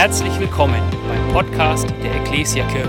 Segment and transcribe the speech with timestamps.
[0.00, 2.88] Herzlich willkommen beim Podcast der Ecclesia Kirche.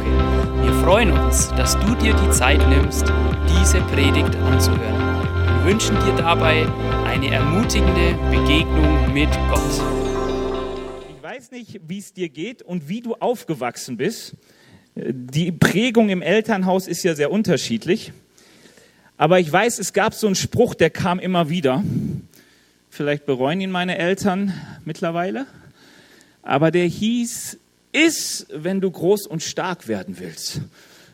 [0.64, 3.04] Wir freuen uns, dass du dir die Zeit nimmst,
[3.50, 5.26] diese Predigt anzuhören.
[5.58, 6.66] Wir wünschen dir dabei
[7.06, 9.82] eine ermutigende Begegnung mit Gott.
[11.10, 14.38] Ich weiß nicht, wie es dir geht und wie du aufgewachsen bist.
[14.96, 18.14] Die Prägung im Elternhaus ist ja sehr unterschiedlich.
[19.18, 21.84] Aber ich weiß, es gab so einen Spruch, der kam immer wieder.
[22.90, 24.54] Vielleicht bereuen ihn meine Eltern
[24.86, 25.46] mittlerweile.
[26.44, 27.58] Aber der hieß,
[27.92, 30.62] iss, wenn du groß und stark werden willst.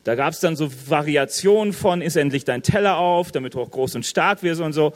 [0.04, 3.72] Da gab es dann so Variationen von, iss endlich dein Teller auf, damit du auch
[3.72, 4.94] groß und stark wirst und so.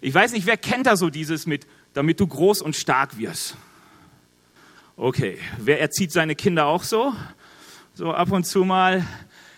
[0.00, 3.56] Ich weiß nicht, wer kennt da so dieses mit, damit du groß und stark wirst.
[4.96, 7.14] Okay, wer erzieht seine Kinder auch so?
[7.94, 9.04] So ab und zu mal.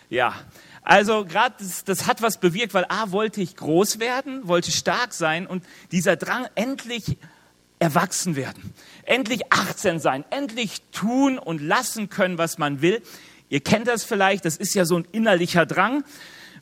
[0.09, 0.35] Ja,
[0.83, 5.13] also gerade das, das, hat was bewirkt, weil A wollte ich groß werden, wollte stark
[5.13, 7.17] sein und dieser Drang endlich
[7.79, 8.73] erwachsen werden,
[9.05, 13.01] endlich 18 sein, endlich tun und lassen können, was man will.
[13.49, 16.03] Ihr kennt das vielleicht, das ist ja so ein innerlicher Drang,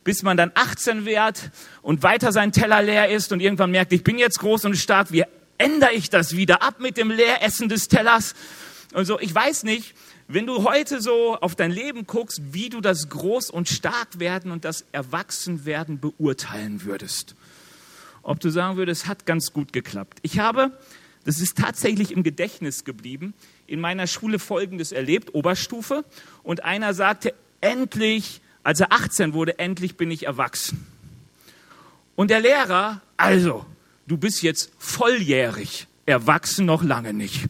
[0.04, 4.04] bis man dann 18 wird und weiter sein Teller leer ist und irgendwann merkt, ich
[4.04, 5.24] bin jetzt groß und stark, wie
[5.58, 8.34] ändere ich das wieder ab mit dem Leeressen des Tellers?
[8.94, 9.94] Und so, ich weiß nicht,
[10.28, 14.66] wenn du heute so auf dein Leben guckst, wie du das Groß- und Starkwerden und
[14.66, 17.36] das Erwachsenwerden beurteilen würdest.
[18.24, 20.20] Ob du sagen würdest, hat ganz gut geklappt.
[20.22, 20.72] Ich habe,
[21.26, 23.34] das ist tatsächlich im Gedächtnis geblieben,
[23.68, 26.04] in meiner Schule Folgendes erlebt, Oberstufe,
[26.44, 30.86] und einer sagte, endlich, als er 18 wurde, endlich bin ich erwachsen.
[32.16, 33.66] Und der Lehrer, also,
[34.08, 37.48] du bist jetzt volljährig, erwachsen noch lange nicht.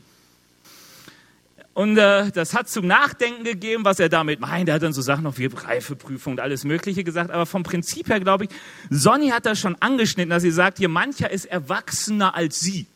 [1.73, 4.67] Und äh, das hat zum Nachdenken gegeben, was er damit meint.
[4.67, 7.31] Er hat dann so Sachen noch wie Reifeprüfung und alles Mögliche gesagt.
[7.31, 8.49] Aber vom Prinzip her glaube ich,
[8.89, 12.87] Sonny hat das schon angeschnitten, dass sie sagt, hier mancher ist erwachsener als sie.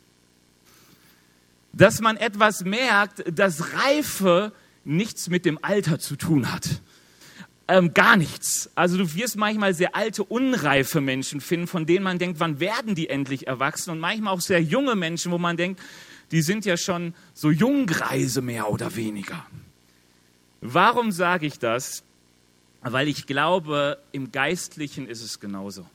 [1.76, 4.52] Dass man etwas merkt, dass Reife
[4.84, 6.80] nichts mit dem Alter zu tun hat.
[7.68, 8.70] Ähm, gar nichts.
[8.76, 12.94] Also du wirst manchmal sehr alte, unreife Menschen finden, von denen man denkt, wann werden
[12.94, 13.90] die endlich erwachsen?
[13.90, 15.80] Und manchmal auch sehr junge Menschen, wo man denkt,
[16.30, 19.44] die sind ja schon so Junggreise mehr oder weniger.
[20.60, 22.04] Warum sage ich das?
[22.80, 25.86] Weil ich glaube, im Geistlichen ist es genauso.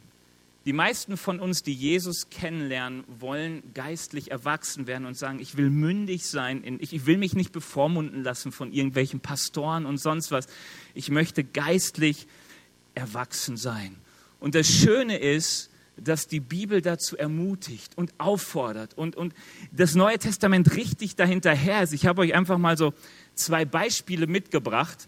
[0.65, 5.71] Die meisten von uns, die Jesus kennenlernen, wollen geistlich erwachsen werden und sagen, ich will
[5.71, 10.45] mündig sein, ich will mich nicht bevormunden lassen von irgendwelchen Pastoren und sonst was.
[10.93, 12.27] Ich möchte geistlich
[12.93, 13.95] erwachsen sein.
[14.39, 19.33] Und das Schöne ist, dass die Bibel dazu ermutigt und auffordert und, und
[19.71, 21.93] das Neue Testament richtig dahinterher ist.
[21.93, 22.93] Ich habe euch einfach mal so
[23.33, 25.07] zwei Beispiele mitgebracht.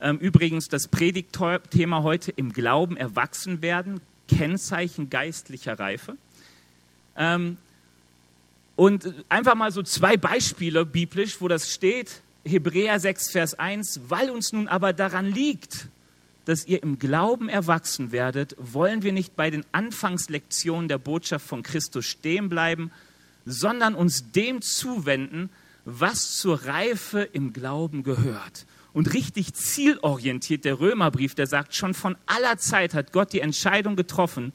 [0.00, 6.16] Ähm, übrigens das Predigtthema heute im Glauben erwachsen werden, Kennzeichen geistlicher Reife.
[7.16, 7.56] Ähm,
[8.76, 12.22] und einfach mal so zwei Beispiele biblisch, wo das steht.
[12.44, 15.88] Hebräer 6, Vers 1, weil uns nun aber daran liegt,
[16.44, 21.62] dass ihr im Glauben erwachsen werdet, wollen wir nicht bei den Anfangslektionen der Botschaft von
[21.62, 22.90] Christus stehen bleiben,
[23.44, 25.50] sondern uns dem zuwenden,
[25.84, 28.64] was zur Reife im Glauben gehört.
[28.92, 33.96] Und richtig zielorientiert der Römerbrief, der sagt, schon von aller Zeit hat Gott die Entscheidung
[33.96, 34.52] getroffen,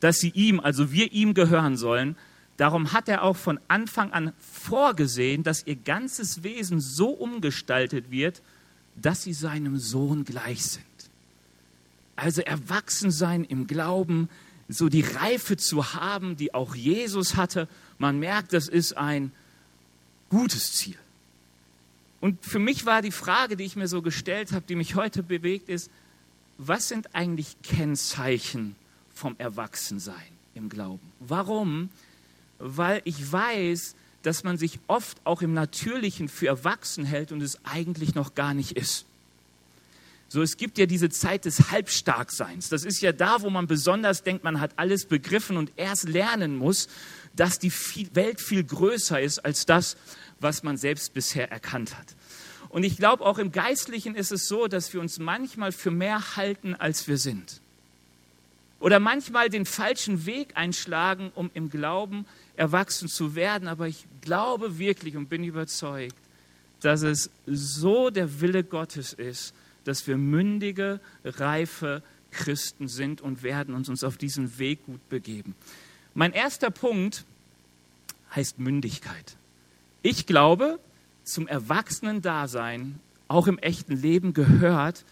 [0.00, 2.16] dass sie ihm, also wir ihm gehören sollen.
[2.56, 8.42] Darum hat er auch von Anfang an vorgesehen, dass ihr ganzes Wesen so umgestaltet wird,
[8.94, 10.84] dass sie seinem Sohn gleich sind.
[12.14, 14.28] Also erwachsen sein im Glauben,
[14.68, 17.68] so die Reife zu haben, die auch Jesus hatte.
[17.98, 19.32] Man merkt, das ist ein
[20.28, 20.96] gutes Ziel.
[22.22, 25.24] Und für mich war die Frage, die ich mir so gestellt habe, die mich heute
[25.24, 25.90] bewegt, ist,
[26.56, 28.76] was sind eigentlich Kennzeichen
[29.12, 30.14] vom Erwachsensein
[30.54, 31.00] im Glauben?
[31.18, 31.88] Warum?
[32.60, 37.58] Weil ich weiß, dass man sich oft auch im Natürlichen für erwachsen hält und es
[37.64, 39.04] eigentlich noch gar nicht ist.
[40.28, 42.68] So, es gibt ja diese Zeit des Halbstarkseins.
[42.68, 46.56] Das ist ja da, wo man besonders denkt, man hat alles begriffen und erst lernen
[46.56, 46.88] muss,
[47.36, 47.72] dass die
[48.14, 49.96] Welt viel größer ist als das,
[50.40, 52.14] was man selbst bisher erkannt hat.
[52.68, 56.36] Und ich glaube, auch im Geistlichen ist es so, dass wir uns manchmal für mehr
[56.36, 57.60] halten, als wir sind.
[58.80, 62.26] Oder manchmal den falschen Weg einschlagen, um im Glauben
[62.56, 63.68] erwachsen zu werden.
[63.68, 66.16] Aber ich glaube wirklich und bin überzeugt,
[66.80, 69.54] dass es so der Wille Gottes ist,
[69.84, 72.02] dass wir mündige, reife
[72.32, 75.54] Christen sind und werden und uns auf diesen Weg gut begeben.
[76.14, 77.24] Mein erster Punkt
[78.34, 79.36] heißt Mündigkeit.
[80.02, 80.78] Ich glaube,
[81.24, 82.98] zum Erwachsenen-Dasein,
[83.28, 85.04] auch im echten Leben, gehört,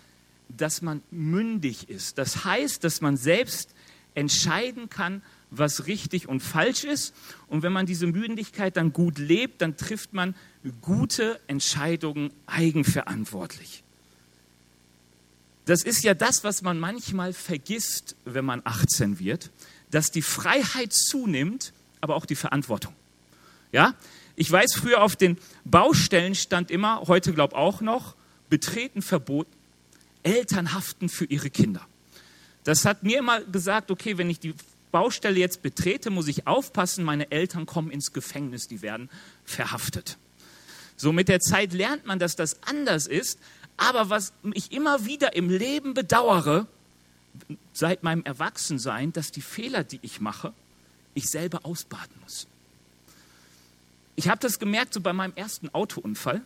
[0.49, 2.19] dass man mündig ist.
[2.19, 3.71] Das heißt, dass man selbst
[4.15, 7.15] entscheiden kann, was richtig und falsch ist.
[7.49, 10.35] Und wenn man diese Mündigkeit dann gut lebt, dann trifft man
[10.81, 13.83] gute Entscheidungen eigenverantwortlich.
[15.67, 19.51] Das ist ja das, was man manchmal vergisst, wenn man 18 wird,
[19.91, 22.95] dass die Freiheit zunimmt, aber auch die Verantwortung.
[23.73, 23.95] Ja?
[24.37, 28.15] Ich weiß, früher auf den Baustellen stand immer, heute glaube auch noch,
[28.49, 29.53] betreten verboten,
[30.23, 31.87] Eltern haften für ihre Kinder.
[32.65, 34.55] Das hat mir immer gesagt, okay, wenn ich die
[34.93, 39.09] Baustelle jetzt betrete, muss ich aufpassen, meine Eltern kommen ins Gefängnis, die werden
[39.45, 40.19] verhaftet.
[40.97, 43.39] So mit der Zeit lernt man, dass das anders ist,
[43.77, 46.67] aber was ich immer wieder im Leben bedauere,
[47.73, 50.53] seit meinem Erwachsensein, dass die Fehler, die ich mache,
[51.15, 52.47] ich selber ausbaden muss.
[54.17, 56.43] Ich habe das gemerkt so bei meinem ersten Autounfall.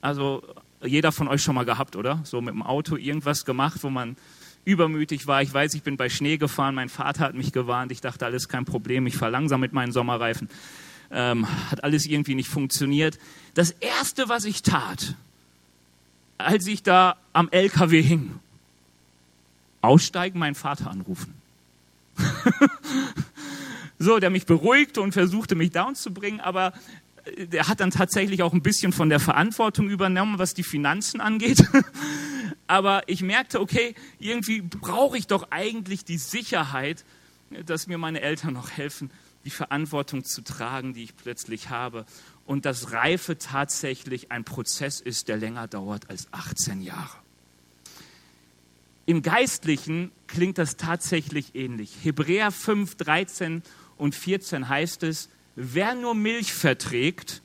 [0.00, 0.42] Also
[0.82, 2.20] jeder von euch schon mal gehabt, oder?
[2.24, 4.16] So mit dem Auto irgendwas gemacht, wo man
[4.64, 5.42] übermütig war.
[5.42, 8.48] Ich weiß, ich bin bei Schnee gefahren, mein Vater hat mich gewarnt, ich dachte, alles
[8.48, 10.48] kein Problem, ich fahre langsam mit meinen Sommerreifen.
[11.10, 13.18] Ähm, hat alles irgendwie nicht funktioniert.
[13.54, 15.16] Das Erste, was ich tat,
[16.38, 18.38] als ich da am LKW hing,
[19.80, 21.34] aussteigen, meinen Vater anrufen.
[23.98, 26.72] so, der mich beruhigte und versuchte, mich down zu bringen, aber
[27.24, 31.20] äh, der hat dann tatsächlich auch ein bisschen von der Verantwortung übernommen, was die Finanzen
[31.20, 31.64] angeht.
[32.66, 37.04] aber ich merkte, okay, irgendwie brauche ich doch eigentlich die Sicherheit,
[37.66, 39.10] dass mir meine Eltern noch helfen,
[39.44, 42.06] die Verantwortung zu tragen, die ich plötzlich habe.
[42.46, 47.19] Und dass Reife tatsächlich ein Prozess ist, der länger dauert als 18 Jahre.
[49.10, 51.90] Im Geistlichen klingt das tatsächlich ähnlich.
[52.04, 53.64] Hebräer 5, 13
[53.96, 57.42] und 14 heißt es, wer nur Milch verträgt,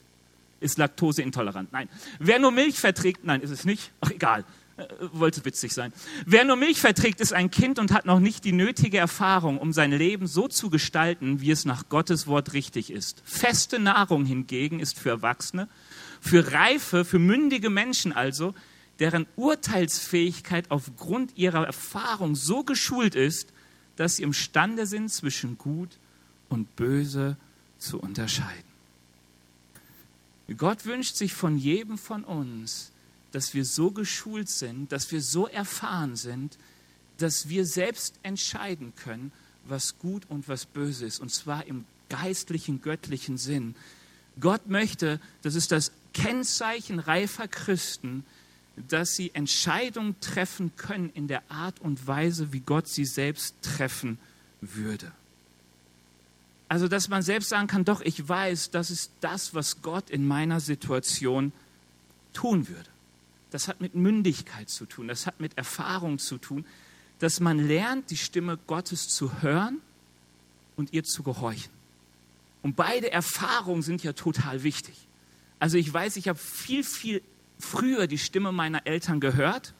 [0.59, 1.73] ist laktoseintolerant.
[1.73, 1.89] Nein,
[2.19, 3.91] wer nur Milch verträgt, nein, ist es nicht.
[3.99, 4.45] Ach, egal.
[4.77, 5.91] Äh, wollte witzig sein.
[6.27, 9.73] Wer nur Milch verträgt, ist ein Kind und hat noch nicht die nötige Erfahrung, um
[9.73, 13.23] sein Leben so zu gestalten, wie es nach Gottes Wort richtig ist.
[13.25, 15.67] Feste Nahrung hingegen ist für Erwachsene,
[16.21, 18.53] für reife, für mündige Menschen also,
[18.99, 23.51] deren Urteilsfähigkeit aufgrund ihrer Erfahrung so geschult ist,
[23.95, 25.97] dass sie imstande sind, zwischen Gut
[26.49, 27.37] und Böse
[27.77, 28.63] zu unterscheiden.
[30.57, 32.91] Gott wünscht sich von jedem von uns,
[33.31, 36.57] dass wir so geschult sind, dass wir so erfahren sind,
[37.17, 39.31] dass wir selbst entscheiden können,
[39.65, 43.75] was gut und was böse ist, und zwar im geistlichen, göttlichen Sinn.
[44.39, 48.23] Gott möchte, das ist das Kennzeichen reifer Christen,
[48.75, 54.17] dass sie Entscheidungen treffen können in der Art und Weise, wie Gott sie selbst treffen
[54.61, 55.11] würde.
[56.67, 60.27] Also, dass man selbst sagen kann, doch, ich weiß, das ist das, was Gott in
[60.27, 61.51] meiner Situation
[62.33, 62.89] tun würde.
[63.51, 66.65] Das hat mit Mündigkeit zu tun, das hat mit Erfahrung zu tun,
[67.19, 69.79] dass man lernt, die Stimme Gottes zu hören
[70.75, 71.71] und ihr zu gehorchen.
[72.61, 74.95] Und beide Erfahrungen sind ja total wichtig.
[75.59, 77.21] Also ich weiß, ich habe viel, viel
[77.65, 79.73] früher die Stimme meiner Eltern gehört,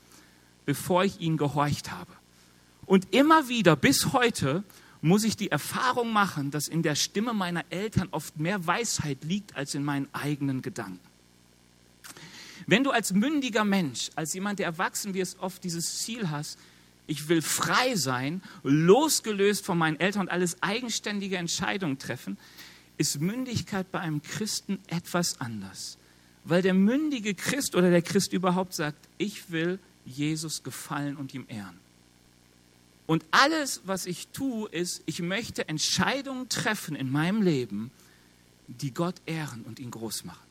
[0.65, 2.11] bevor ich ihnen gehorcht habe.
[2.85, 4.63] Und immer wieder bis heute
[5.01, 9.55] muss ich die Erfahrung machen, dass in der Stimme meiner Eltern oft mehr Weisheit liegt
[9.55, 10.99] als in meinen eigenen Gedanken.
[12.67, 16.57] Wenn du als mündiger Mensch, als jemand, der erwachsen wirst, oft dieses Ziel hast,
[17.05, 22.37] ich will frei sein, losgelöst von meinen Eltern und alles eigenständige Entscheidungen treffen,
[22.97, 25.99] ist Mündigkeit bei einem Christen etwas anders.
[26.45, 31.45] Weil der mündige Christ oder der Christ überhaupt sagt, ich will Jesus gefallen und ihm
[31.49, 31.79] ehren.
[33.07, 37.91] Und alles, was ich tue, ist, ich möchte Entscheidungen treffen in meinem Leben,
[38.67, 40.45] die Gott ehren und ihn groß machen.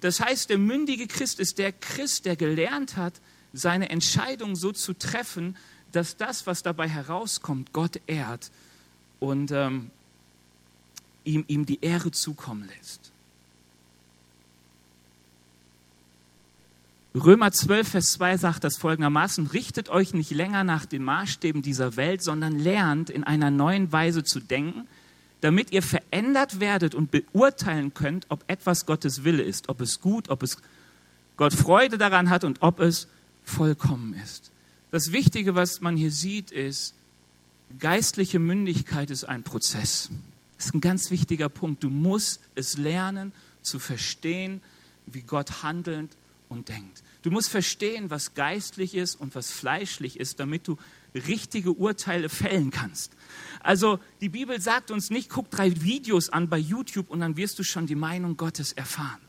[0.00, 3.14] Das heißt, der mündige Christ ist der Christ, der gelernt hat,
[3.54, 5.56] seine Entscheidung so zu treffen,
[5.92, 8.50] dass das, was dabei herauskommt, Gott ehrt
[9.20, 9.90] und ähm,
[11.24, 13.12] ihm, ihm die Ehre zukommen lässt.
[17.16, 21.94] Römer 12, Vers 2 sagt das folgendermaßen, richtet euch nicht länger nach den Maßstäben dieser
[21.94, 24.88] Welt, sondern lernt in einer neuen Weise zu denken,
[25.40, 30.28] damit ihr verändert werdet und beurteilen könnt, ob etwas Gottes Wille ist, ob es gut,
[30.28, 30.58] ob es
[31.36, 33.06] Gott Freude daran hat und ob es
[33.44, 34.50] vollkommen ist.
[34.90, 36.94] Das Wichtige, was man hier sieht, ist,
[37.78, 40.10] geistliche Mündigkeit ist ein Prozess.
[40.56, 41.84] Das ist ein ganz wichtiger Punkt.
[41.84, 43.30] Du musst es lernen
[43.62, 44.60] zu verstehen,
[45.06, 46.10] wie Gott handelt
[46.54, 47.02] und denkt.
[47.22, 50.78] Du musst verstehen, was geistlich ist und was fleischlich ist, damit du
[51.14, 53.12] richtige Urteile fällen kannst.
[53.60, 57.58] Also die Bibel sagt uns nicht, guck drei Videos an bei YouTube und dann wirst
[57.58, 59.20] du schon die Meinung Gottes erfahren.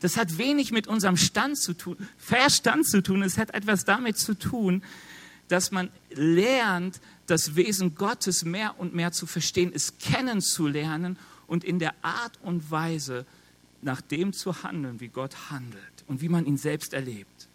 [0.00, 3.22] Das hat wenig mit unserem Stand zu tun, Verstand zu tun.
[3.22, 4.82] Es hat etwas damit zu tun,
[5.48, 11.78] dass man lernt, das Wesen Gottes mehr und mehr zu verstehen, es kennenzulernen und in
[11.78, 13.26] der Art und Weise
[13.82, 17.48] nach dem zu handeln, wie Gott handelt und wie man ihn selbst erlebt.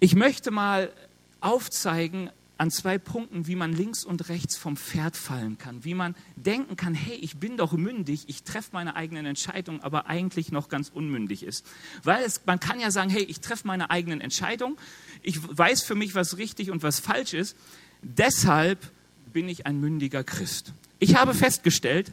[0.00, 0.92] Ich möchte mal
[1.40, 6.16] aufzeigen an zwei Punkten, wie man links und rechts vom Pferd fallen kann, wie man
[6.34, 10.68] denken kann, hey, ich bin doch mündig, ich treffe meine eigenen Entscheidungen, aber eigentlich noch
[10.68, 11.64] ganz unmündig ist.
[12.02, 14.76] Weil es, man kann ja sagen, hey, ich treffe meine eigenen Entscheidungen,
[15.22, 17.56] ich weiß für mich, was richtig und was falsch ist,
[18.02, 18.90] deshalb
[19.32, 20.72] bin ich ein mündiger Christ.
[20.98, 22.10] Ich habe festgestellt,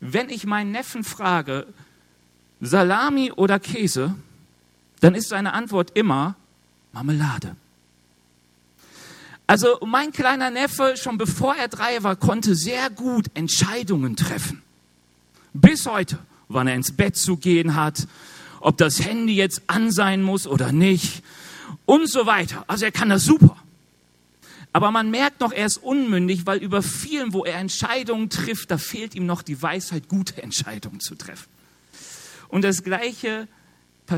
[0.00, 1.66] wenn ich meinen Neffen frage,
[2.60, 4.14] Salami oder Käse,
[5.00, 6.34] dann ist seine Antwort immer
[6.92, 7.54] Marmelade.
[9.46, 14.62] Also mein kleiner Neffe, schon bevor er drei war, konnte sehr gut Entscheidungen treffen.
[15.54, 18.06] Bis heute, wann er ins Bett zu gehen hat,
[18.60, 21.22] ob das Handy jetzt an sein muss oder nicht
[21.86, 22.64] und so weiter.
[22.66, 23.56] Also er kann das super.
[24.72, 28.76] Aber man merkt noch, er ist unmündig, weil über vielen, wo er Entscheidungen trifft, da
[28.76, 31.48] fehlt ihm noch die Weisheit, gute Entscheidungen zu treffen.
[32.48, 33.48] Und das Gleiche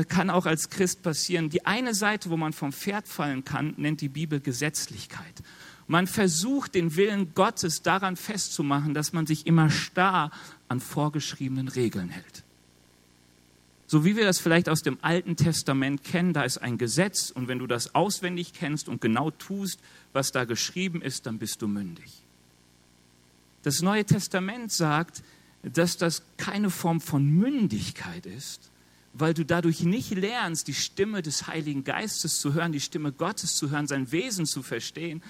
[0.07, 1.49] kann auch als Christ passieren.
[1.49, 5.43] Die eine Seite, wo man vom Pferd fallen kann, nennt die Bibel Gesetzlichkeit.
[5.87, 10.31] Man versucht, den Willen Gottes daran festzumachen, dass man sich immer starr
[10.69, 12.43] an vorgeschriebenen Regeln hält.
[13.87, 17.49] So wie wir das vielleicht aus dem Alten Testament kennen, da ist ein Gesetz und
[17.49, 19.81] wenn du das auswendig kennst und genau tust,
[20.13, 22.23] was da geschrieben ist, dann bist du mündig.
[23.63, 25.21] Das Neue Testament sagt,
[25.63, 28.71] dass das keine Form von Mündigkeit ist,
[29.13, 33.55] weil du dadurch nicht lernst, die Stimme des Heiligen Geistes zu hören, die Stimme Gottes
[33.55, 35.21] zu hören, sein Wesen zu verstehen,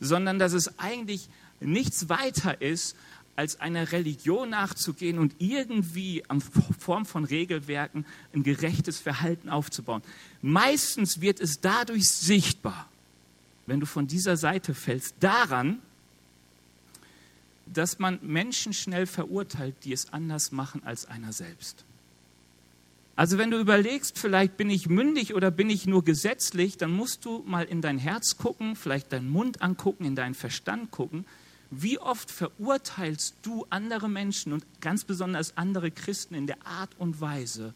[0.00, 1.28] sondern dass es eigentlich
[1.60, 2.96] nichts weiter ist,
[3.36, 10.02] als einer Religion nachzugehen und irgendwie in Form von Regelwerken ein gerechtes Verhalten aufzubauen.
[10.40, 12.88] Meistens wird es dadurch sichtbar,
[13.66, 15.82] wenn du von dieser Seite fällst, daran,
[17.66, 21.84] dass man Menschen schnell verurteilt, die es anders machen als einer selbst.
[23.16, 27.24] Also wenn du überlegst, vielleicht bin ich mündig oder bin ich nur gesetzlich, dann musst
[27.24, 31.24] du mal in dein Herz gucken, vielleicht deinen Mund angucken, in deinen Verstand gucken.
[31.70, 37.20] Wie oft verurteilst du andere Menschen und ganz besonders andere Christen in der Art und
[37.20, 37.74] Weise,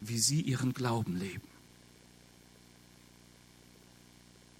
[0.00, 1.49] wie sie ihren Glauben leben?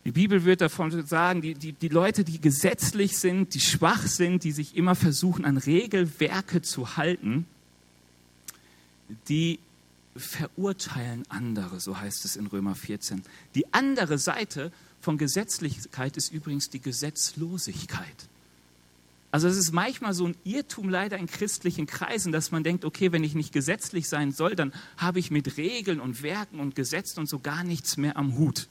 [0.05, 4.45] Die Bibel wird davon sagen, die, die, die Leute, die gesetzlich sind, die schwach sind,
[4.45, 7.47] die sich immer versuchen, an Regelwerke zu halten,
[9.29, 9.59] die
[10.17, 13.23] verurteilen andere, so heißt es in Römer 14.
[13.55, 18.29] Die andere Seite von Gesetzlichkeit ist übrigens die Gesetzlosigkeit.
[19.33, 23.13] Also es ist manchmal so ein Irrtum leider in christlichen Kreisen, dass man denkt, okay,
[23.13, 27.21] wenn ich nicht gesetzlich sein soll, dann habe ich mit Regeln und Werken und Gesetzen
[27.21, 28.67] und so gar nichts mehr am Hut.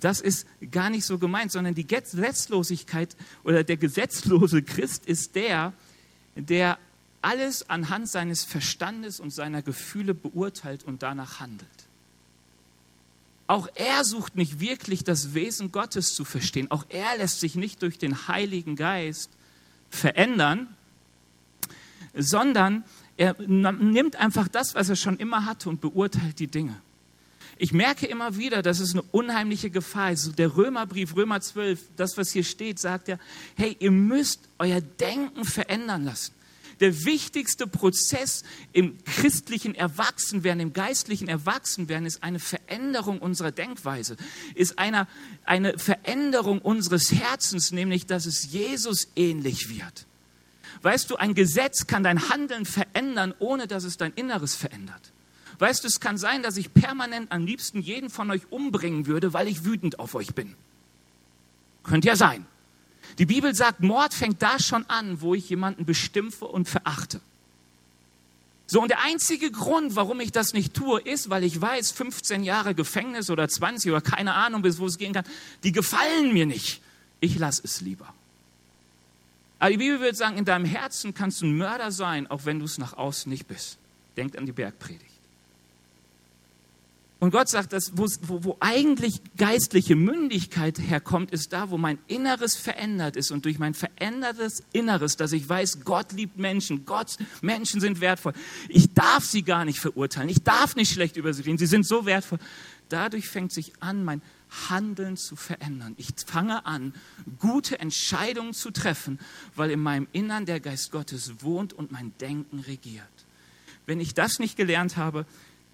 [0.00, 5.72] Das ist gar nicht so gemeint, sondern die Gesetzlosigkeit oder der gesetzlose Christ ist der,
[6.34, 6.78] der
[7.22, 11.68] alles anhand seines Verstandes und seiner Gefühle beurteilt und danach handelt.
[13.46, 16.70] Auch er sucht nicht wirklich das Wesen Gottes zu verstehen.
[16.70, 19.30] Auch er lässt sich nicht durch den Heiligen Geist
[19.90, 20.68] verändern,
[22.14, 22.84] sondern
[23.16, 26.80] er nimmt einfach das, was er schon immer hatte und beurteilt die Dinge.
[27.62, 30.38] Ich merke immer wieder, dass es eine unheimliche Gefahr ist.
[30.38, 33.18] Der Römerbrief, Römer 12, das, was hier steht, sagt ja,
[33.54, 36.32] hey, ihr müsst euer Denken verändern lassen
[36.80, 44.16] der wichtigste Prozess im christlichen Erwachsenwerden, im geistlichen Erwachsenwerden ist eine Veränderung unserer Denkweise,
[44.54, 45.06] ist eine,
[45.44, 50.06] eine Veränderung unseres Herzens, nämlich dass es Jesus ähnlich wird.
[50.80, 55.12] Weißt du, ein Gesetz kann dein Handeln verändern, ohne dass es dein Inneres verändert.
[55.60, 59.34] Weißt du, es kann sein, dass ich permanent am liebsten jeden von euch umbringen würde,
[59.34, 60.56] weil ich wütend auf euch bin.
[61.84, 62.46] Könnte ja sein.
[63.18, 67.20] Die Bibel sagt, Mord fängt da schon an, wo ich jemanden bestimpfe und verachte.
[68.66, 72.42] So, und der einzige Grund, warum ich das nicht tue, ist, weil ich weiß, 15
[72.42, 75.24] Jahre Gefängnis oder 20 oder keine Ahnung, bis wo es gehen kann,
[75.62, 76.80] die gefallen mir nicht.
[77.20, 78.14] Ich lasse es lieber.
[79.58, 82.60] Aber die Bibel würde sagen, in deinem Herzen kannst du ein Mörder sein, auch wenn
[82.60, 83.76] du es nach außen nicht bist.
[84.16, 85.09] Denkt an die Bergpredigt.
[87.20, 92.56] Und Gott sagt, dass wo, wo eigentlich geistliche Mündigkeit herkommt, ist da, wo mein Inneres
[92.56, 93.30] verändert ist.
[93.30, 98.32] Und durch mein verändertes Inneres, dass ich weiß, Gott liebt Menschen, Gott, Menschen sind wertvoll.
[98.70, 100.30] Ich darf sie gar nicht verurteilen.
[100.30, 101.58] Ich darf nicht schlecht über sie reden.
[101.58, 102.38] Sie sind so wertvoll.
[102.88, 104.22] Dadurch fängt sich an, mein
[104.70, 105.94] Handeln zu verändern.
[105.98, 106.94] Ich fange an,
[107.38, 109.18] gute Entscheidungen zu treffen,
[109.54, 113.04] weil in meinem Innern der Geist Gottes wohnt und mein Denken regiert.
[113.84, 115.26] Wenn ich das nicht gelernt habe,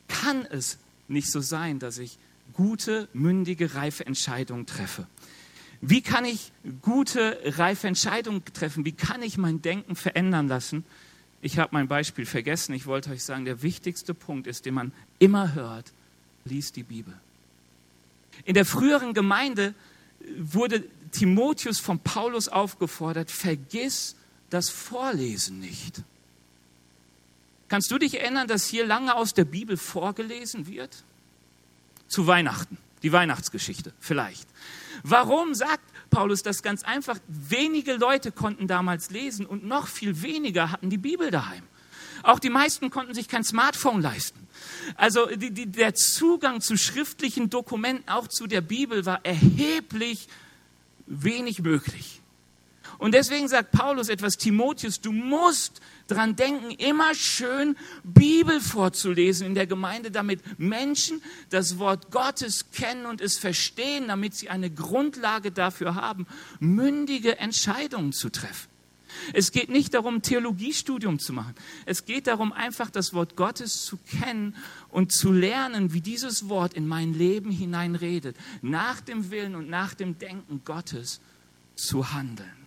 [0.08, 2.18] kann es nicht so sein, dass ich
[2.52, 5.06] gute, mündige, reife Entscheidungen treffe.
[5.80, 8.84] Wie kann ich gute, reife Entscheidungen treffen?
[8.84, 10.84] Wie kann ich mein Denken verändern lassen?
[11.42, 12.74] Ich habe mein Beispiel vergessen.
[12.74, 15.92] Ich wollte euch sagen, der wichtigste Punkt ist, den man immer hört,
[16.44, 17.14] liest die Bibel.
[18.44, 19.74] In der früheren Gemeinde
[20.38, 24.16] wurde Timotheus von Paulus aufgefordert, vergiss
[24.50, 26.02] das Vorlesen nicht.
[27.68, 31.04] Kannst du dich erinnern, dass hier lange aus der Bibel vorgelesen wird?
[32.08, 34.46] Zu Weihnachten, die Weihnachtsgeschichte vielleicht.
[35.02, 37.18] Warum sagt Paulus das ganz einfach?
[37.26, 41.64] Wenige Leute konnten damals lesen und noch viel weniger hatten die Bibel daheim.
[42.22, 44.46] Auch die meisten konnten sich kein Smartphone leisten.
[44.96, 50.28] Also die, die, der Zugang zu schriftlichen Dokumenten, auch zu der Bibel, war erheblich
[51.06, 52.20] wenig möglich.
[52.98, 59.54] Und deswegen sagt Paulus etwas Timotheus, du musst dran denken, immer schön Bibel vorzulesen in
[59.54, 65.50] der Gemeinde, damit Menschen das Wort Gottes kennen und es verstehen, damit sie eine Grundlage
[65.50, 66.26] dafür haben,
[66.60, 68.68] mündige Entscheidungen zu treffen.
[69.32, 71.54] Es geht nicht darum, Theologiestudium zu machen.
[71.86, 74.54] Es geht darum, einfach das Wort Gottes zu kennen
[74.90, 79.94] und zu lernen, wie dieses Wort in mein Leben hineinredet, nach dem Willen und nach
[79.94, 81.20] dem Denken Gottes
[81.74, 82.65] zu handeln.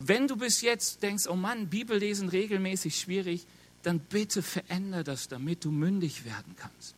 [0.00, 3.46] Wenn du bis jetzt denkst, oh Mann, Bibel lesen regelmäßig schwierig,
[3.82, 6.94] dann bitte veränder das, damit du mündig werden kannst.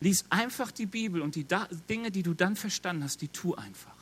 [0.00, 1.46] Lies einfach die Bibel und die
[1.88, 3.96] Dinge, die du dann verstanden hast, die tu einfach.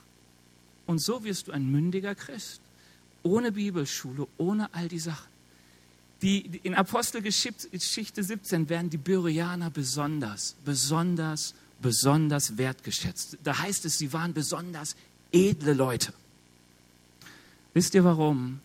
[0.86, 2.60] Und so wirst du ein mündiger Christ.
[3.22, 5.28] Ohne Bibelschule, ohne all die Sachen.
[6.22, 13.38] Die, in Apostelgeschichte 17 werden die Byrianer besonders, besonders, besonders wertgeschätzt.
[13.44, 14.96] Da heißt es, sie waren besonders
[15.30, 16.12] edle Leute.
[17.74, 18.60] Wisst ihr warum?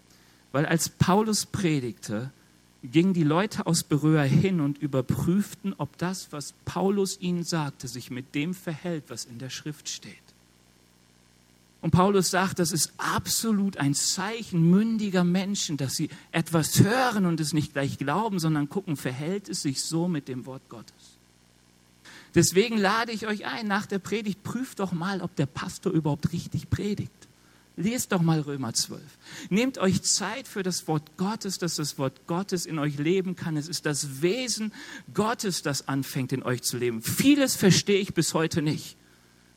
[0.51, 2.31] Weil als Paulus predigte,
[2.83, 8.11] gingen die Leute aus Beröa hin und überprüften, ob das, was Paulus ihnen sagte, sich
[8.11, 10.13] mit dem verhält, was in der Schrift steht.
[11.81, 17.41] Und Paulus sagt, das ist absolut ein Zeichen mündiger Menschen, dass sie etwas hören und
[17.41, 20.93] es nicht gleich glauben, sondern gucken, verhält es sich so mit dem Wort Gottes.
[22.35, 26.31] Deswegen lade ich euch ein, nach der Predigt prüft doch mal, ob der Pastor überhaupt
[26.31, 27.22] richtig predigt.
[27.75, 29.01] Lest doch mal Römer 12.
[29.49, 33.57] Nehmt euch Zeit für das Wort Gottes, dass das Wort Gottes in euch leben kann.
[33.57, 34.71] Es ist das Wesen
[35.13, 37.01] Gottes, das anfängt in euch zu leben.
[37.01, 38.95] Vieles verstehe ich bis heute nicht,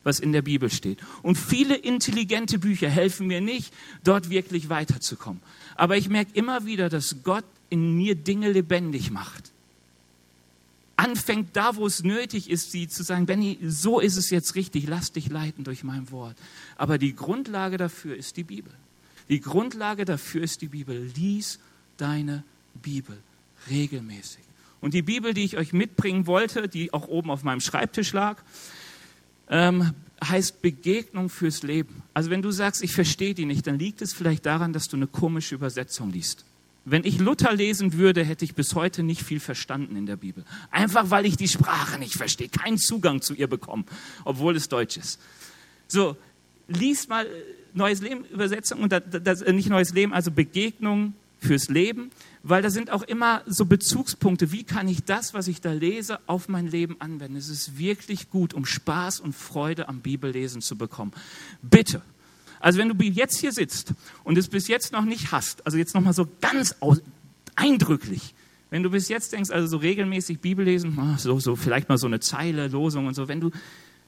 [0.03, 0.99] was in der Bibel steht.
[1.21, 3.71] Und viele intelligente Bücher helfen mir nicht,
[4.03, 5.43] dort wirklich weiterzukommen.
[5.75, 9.53] Aber ich merke immer wieder, dass Gott in mir Dinge lebendig macht
[10.97, 14.87] anfängt, da wo es nötig ist, sie zu sagen, Benny, so ist es jetzt richtig,
[14.87, 16.35] lass dich leiten durch mein Wort.
[16.75, 18.73] Aber die Grundlage dafür ist die Bibel.
[19.29, 21.11] Die Grundlage dafür ist die Bibel.
[21.15, 21.59] Lies
[21.97, 22.43] deine
[22.81, 23.17] Bibel
[23.69, 24.43] regelmäßig.
[24.81, 28.41] Und die Bibel, die ich euch mitbringen wollte, die auch oben auf meinem Schreibtisch lag,
[29.49, 32.03] ähm, heißt Begegnung fürs Leben.
[32.13, 34.95] Also wenn du sagst, ich verstehe die nicht, dann liegt es vielleicht daran, dass du
[34.95, 36.45] eine komische Übersetzung liest.
[36.89, 40.45] Wenn ich Luther lesen würde, hätte ich bis heute nicht viel verstanden in der Bibel.
[40.71, 43.83] Einfach weil ich die Sprache nicht verstehe, keinen Zugang zu ihr bekomme,
[44.23, 45.19] obwohl es Deutsch ist.
[45.89, 46.15] So,
[46.69, 47.29] liest mal äh,
[47.73, 52.09] Neues Leben Übersetzung und das, das, äh, nicht Neues Leben, also Begegnung fürs Leben,
[52.41, 54.53] weil da sind auch immer so Bezugspunkte.
[54.53, 57.35] Wie kann ich das, was ich da lese, auf mein Leben anwenden?
[57.35, 61.11] Es ist wirklich gut, um Spaß und Freude am Bibellesen zu bekommen.
[61.61, 62.01] Bitte
[62.59, 63.93] also wenn du jetzt hier sitzt
[64.23, 66.75] und es bis jetzt noch nicht hast, also jetzt nochmal so ganz
[67.55, 68.33] eindrücklich,
[68.69, 71.97] wenn du bis jetzt denkst, also so regelmäßig Bibel lesen, ah, so, so vielleicht mal
[71.97, 73.51] so eine Zeile, Losung und so, wenn du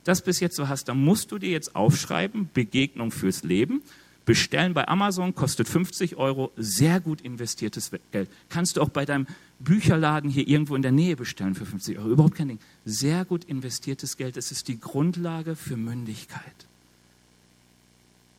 [0.03, 3.81] das bis jetzt so hast, dann musst du dir jetzt aufschreiben, Begegnung fürs Leben,
[4.25, 8.29] bestellen bei Amazon, kostet 50 Euro, sehr gut investiertes Geld.
[8.49, 9.27] Kannst du auch bei deinem
[9.59, 12.59] Bücherladen hier irgendwo in der Nähe bestellen für 50 Euro, überhaupt kein Ding.
[12.85, 16.68] Sehr gut investiertes Geld, das ist die Grundlage für Mündigkeit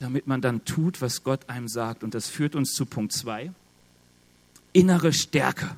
[0.01, 2.03] damit man dann tut, was Gott einem sagt.
[2.03, 3.53] Und das führt uns zu Punkt 2.
[4.73, 5.77] Innere Stärke.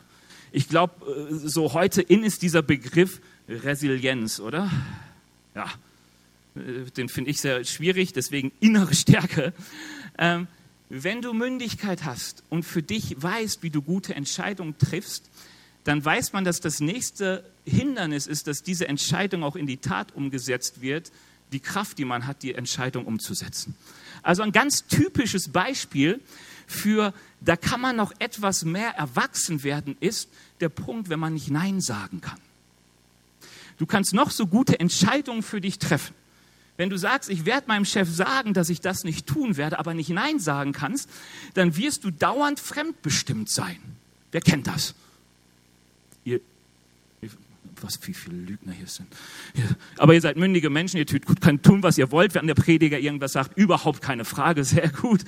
[0.52, 0.94] Ich glaube,
[1.30, 4.70] äh, so heute in ist dieser Begriff Resilienz, oder?
[5.54, 5.66] Ja,
[6.54, 9.52] äh, den finde ich sehr schwierig, deswegen innere Stärke.
[10.16, 10.46] Ähm,
[10.88, 15.30] wenn du Mündigkeit hast und für dich weißt, wie du gute Entscheidungen triffst,
[15.84, 20.14] dann weiß man, dass das nächste Hindernis ist, dass diese Entscheidung auch in die Tat
[20.14, 21.10] umgesetzt wird,
[21.52, 23.74] die Kraft, die man hat, die Entscheidung umzusetzen.
[24.22, 26.20] Also ein ganz typisches Beispiel
[26.66, 30.28] für, da kann man noch etwas mehr erwachsen werden, ist
[30.60, 32.38] der Punkt, wenn man nicht Nein sagen kann.
[33.78, 36.14] Du kannst noch so gute Entscheidungen für dich treffen.
[36.76, 39.92] Wenn du sagst, ich werde meinem Chef sagen, dass ich das nicht tun werde, aber
[39.92, 41.08] nicht Nein sagen kannst,
[41.54, 43.78] dann wirst du dauernd fremdbestimmt sein.
[44.30, 44.94] Wer kennt das?
[47.82, 49.08] Was wie viele Lügner hier sind.
[49.54, 49.64] Ja.
[49.98, 53.32] Aber ihr seid mündige Menschen, ihr könnt tun, was ihr wollt, wenn der Prediger irgendwas
[53.32, 53.56] sagt.
[53.56, 55.22] Überhaupt keine Frage, sehr gut.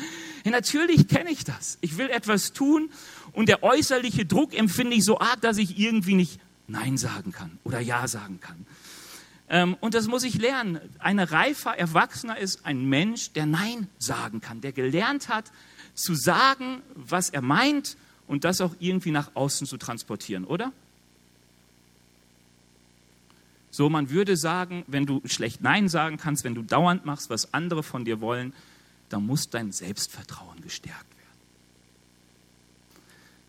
[0.44, 1.78] Ja, natürlich kenne ich das.
[1.80, 2.90] Ich will etwas tun
[3.32, 7.58] und der äußerliche Druck empfinde ich so arg, dass ich irgendwie nicht Nein sagen kann
[7.64, 8.66] oder Ja sagen kann.
[9.48, 10.80] Ähm, und das muss ich lernen.
[10.98, 15.50] Ein reifer Erwachsener ist ein Mensch, der Nein sagen kann, der gelernt hat,
[15.94, 20.72] zu sagen, was er meint und das auch irgendwie nach außen zu transportieren, oder?
[23.74, 27.52] So, man würde sagen, wenn du schlecht Nein sagen kannst, wenn du dauernd machst, was
[27.54, 28.54] andere von dir wollen,
[29.08, 31.40] dann muss dein Selbstvertrauen gestärkt werden.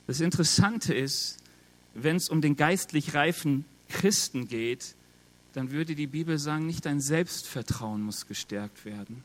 [0.08, 1.38] Das Interessante ist,
[1.94, 4.96] wenn es um den geistlich reifen Christen geht,
[5.54, 9.24] dann würde die Bibel sagen, nicht dein Selbstvertrauen muss gestärkt werden,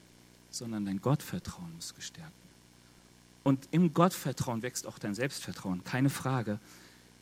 [0.50, 2.34] sondern dein Gottvertrauen muss gestärkt werden.
[3.42, 6.58] Und im Gottvertrauen wächst auch dein Selbstvertrauen, keine Frage.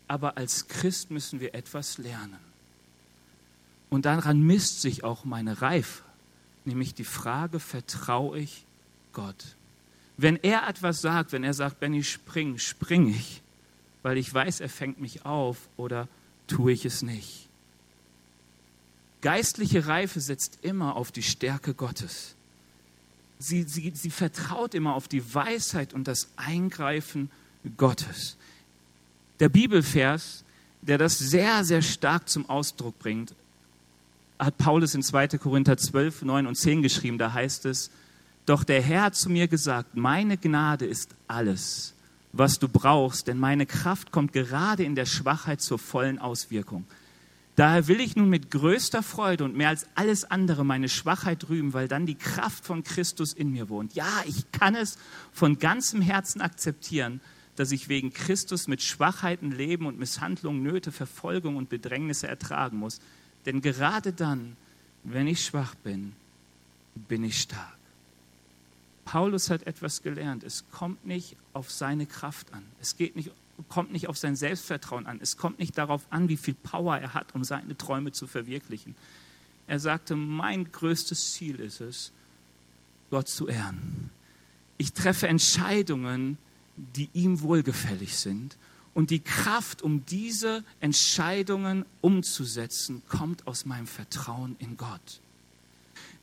[0.08, 2.47] Aber als Christ müssen wir etwas lernen.
[3.90, 6.02] Und daran misst sich auch meine Reife,
[6.64, 8.64] nämlich die Frage, vertraue ich
[9.12, 9.56] Gott?
[10.16, 13.40] Wenn er etwas sagt, wenn er sagt, Benny, spring, spring ich,
[14.02, 16.08] weil ich weiß, er fängt mich auf oder
[16.46, 17.48] tue ich es nicht?
[19.20, 22.34] Geistliche Reife setzt immer auf die Stärke Gottes.
[23.38, 27.30] Sie, sie, sie vertraut immer auf die Weisheit und das Eingreifen
[27.76, 28.36] Gottes.
[29.40, 30.44] Der Bibelvers,
[30.82, 33.34] der das sehr, sehr stark zum Ausdruck bringt,
[34.38, 35.28] hat Paulus in 2.
[35.38, 37.18] Korinther 12, 9 und 10 geschrieben.
[37.18, 37.90] Da heißt es,
[38.46, 41.94] doch der Herr hat zu mir gesagt, meine Gnade ist alles,
[42.32, 46.84] was du brauchst, denn meine Kraft kommt gerade in der Schwachheit zur vollen Auswirkung.
[47.56, 51.72] Daher will ich nun mit größter Freude und mehr als alles andere meine Schwachheit rühmen,
[51.72, 53.94] weil dann die Kraft von Christus in mir wohnt.
[53.94, 54.96] Ja, ich kann es
[55.32, 57.20] von ganzem Herzen akzeptieren,
[57.56, 63.00] dass ich wegen Christus mit Schwachheiten leben und Misshandlungen, Nöte, Verfolgung und Bedrängnisse ertragen muss.
[63.46, 64.56] Denn gerade dann,
[65.04, 66.12] wenn ich schwach bin,
[66.94, 67.76] bin ich stark.
[69.04, 70.44] Paulus hat etwas gelernt.
[70.44, 72.62] Es kommt nicht auf seine Kraft an.
[72.80, 73.30] Es geht nicht
[73.68, 75.18] kommt nicht auf sein Selbstvertrauen an.
[75.20, 78.94] Es kommt nicht darauf an, wie viel Power er hat, um seine Träume zu verwirklichen.
[79.66, 82.12] Er sagte, mein größtes Ziel ist es,
[83.10, 84.10] Gott zu ehren.
[84.76, 86.38] Ich treffe Entscheidungen,
[86.76, 88.56] die ihm wohlgefällig sind.
[88.94, 95.20] Und die Kraft, um diese Entscheidungen umzusetzen, kommt aus meinem Vertrauen in Gott.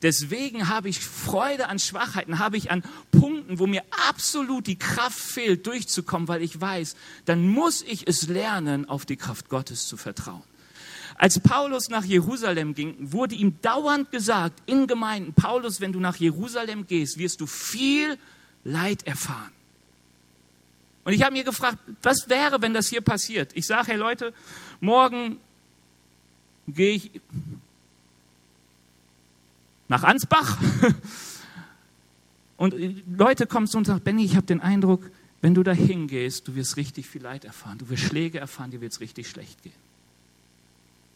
[0.01, 5.17] Deswegen habe ich Freude an Schwachheiten, habe ich an Punkten, wo mir absolut die Kraft
[5.17, 9.97] fehlt, durchzukommen, weil ich weiß, dann muss ich es lernen, auf die Kraft Gottes zu
[9.97, 10.43] vertrauen.
[11.17, 16.17] Als Paulus nach Jerusalem ging, wurde ihm dauernd gesagt in Gemeinden, Paulus, wenn du nach
[16.17, 18.17] Jerusalem gehst, wirst du viel
[18.65, 19.51] Leid erfahren.
[21.05, 23.51] Und ich habe mir gefragt, was wäre, wenn das hier passiert?
[23.53, 24.33] Ich sage, hey Leute,
[24.81, 25.37] morgen
[26.67, 27.11] gehe ich
[29.87, 30.57] nach Ansbach.
[32.57, 32.73] Und
[33.17, 36.47] Leute kommen zu uns und sagen, Benny, ich habe den Eindruck, wenn du da hingehst,
[36.47, 39.61] du wirst richtig viel Leid erfahren, du wirst Schläge erfahren, dir wird es richtig schlecht
[39.61, 39.73] gehen.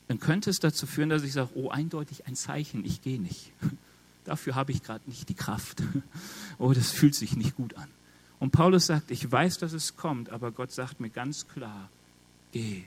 [0.09, 3.51] Dann könnte es dazu führen, dass ich sage, oh, eindeutig ein Zeichen, ich gehe nicht.
[4.25, 5.81] Dafür habe ich gerade nicht die Kraft.
[6.61, 7.87] Oh, das fühlt sich nicht gut an.
[8.39, 11.89] Und Paulus sagt, ich weiß, dass es kommt, aber Gott sagt mir ganz klar,
[12.51, 12.83] geh.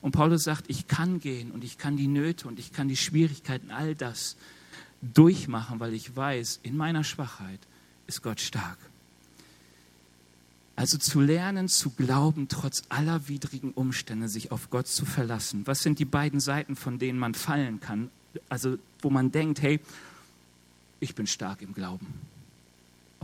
[0.00, 2.96] Und Paulus sagt, ich kann gehen und ich kann die Nöte und ich kann die
[2.96, 4.36] Schwierigkeiten, all das
[5.02, 7.60] durchmachen, weil ich weiß, in meiner Schwachheit
[8.06, 8.78] ist Gott stark.
[10.76, 15.66] Also zu lernen, zu glauben, trotz aller widrigen Umstände, sich auf Gott zu verlassen.
[15.66, 18.10] Was sind die beiden Seiten, von denen man fallen kann?
[18.48, 19.80] Also wo man denkt, hey,
[21.00, 22.06] ich bin stark im Glauben,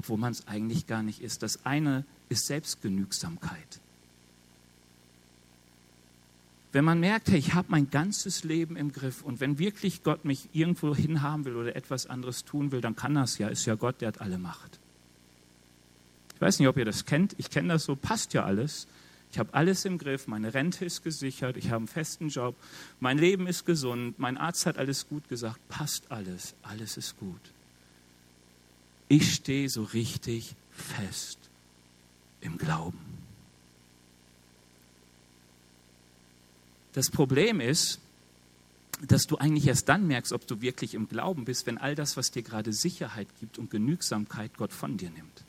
[0.06, 1.42] obwohl man es eigentlich gar nicht ist.
[1.42, 3.80] Das eine ist Selbstgenügsamkeit.
[6.70, 10.24] Wenn man merkt, hey, ich habe mein ganzes Leben im Griff und wenn wirklich Gott
[10.24, 13.74] mich irgendwo hinhaben will oder etwas anderes tun will, dann kann das ja, ist ja
[13.74, 14.78] Gott, der hat alle Macht.
[16.36, 18.86] Ich weiß nicht, ob ihr das kennt, ich kenne das so, passt ja alles.
[19.32, 22.54] Ich habe alles im Griff, meine Rente ist gesichert, ich habe einen festen Job,
[23.00, 27.40] mein Leben ist gesund, mein Arzt hat alles gut gesagt, passt alles, alles ist gut.
[29.08, 31.38] Ich stehe so richtig fest
[32.40, 32.98] im Glauben.
[36.92, 38.00] Das Problem ist,
[39.06, 42.16] dass du eigentlich erst dann merkst, ob du wirklich im Glauben bist, wenn all das,
[42.16, 45.44] was dir gerade Sicherheit gibt und Genügsamkeit, Gott von dir nimmt.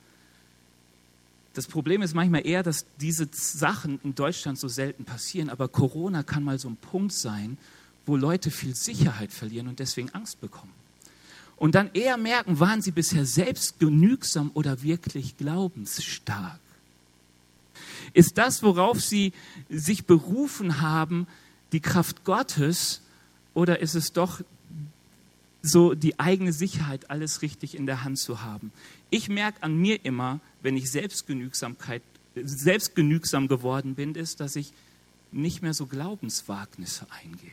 [1.54, 6.22] Das Problem ist manchmal eher, dass diese Sachen in Deutschland so selten passieren, aber Corona
[6.22, 7.58] kann mal so ein Punkt sein,
[8.06, 10.74] wo Leute viel Sicherheit verlieren und deswegen Angst bekommen.
[11.58, 16.60] Und dann eher merken, waren sie bisher selbst genügsam oder wirklich glaubensstark
[18.14, 19.34] ist das, worauf sie
[19.70, 21.28] sich berufen haben,
[21.72, 23.02] die Kraft Gottes
[23.54, 24.42] oder ist es doch
[25.62, 28.72] so die eigene Sicherheit, alles richtig in der Hand zu haben?
[29.10, 32.02] Ich merke an mir immer, wenn ich Selbstgenügsamkeit,
[32.36, 34.72] selbstgenügsam geworden bin, ist, dass ich
[35.32, 37.52] nicht mehr so Glaubenswagnisse eingehe.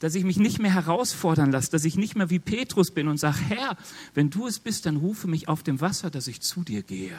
[0.00, 3.18] Dass ich mich nicht mehr herausfordern lasse, dass ich nicht mehr wie Petrus bin und
[3.18, 3.76] sage, Herr,
[4.14, 7.18] wenn du es bist, dann rufe mich auf dem Wasser, dass ich zu dir gehe.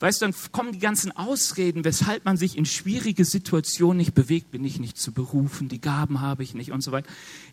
[0.00, 4.50] Weißt du, dann kommen die ganzen Ausreden, weshalb man sich in schwierige Situationen nicht bewegt.
[4.50, 7.08] Bin ich nicht zu berufen, die Gaben habe ich nicht und so weiter.